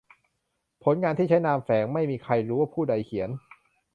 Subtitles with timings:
[0.83, 3.29] ผลงานที่ใช้นามแฝง: ไม่มีใครรู้ว่าผู้ใดเขียน